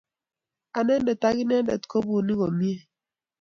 [0.79, 2.75] Anendet ak inendet ko bunik komye